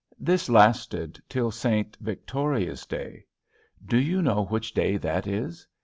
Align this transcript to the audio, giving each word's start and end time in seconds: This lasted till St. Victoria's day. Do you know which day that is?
This 0.19 0.49
lasted 0.49 1.21
till 1.29 1.51
St. 1.51 1.95
Victoria's 2.01 2.87
day. 2.87 3.25
Do 3.85 3.99
you 3.99 4.23
know 4.23 4.45
which 4.45 4.73
day 4.73 4.97
that 4.97 5.27
is? 5.27 5.67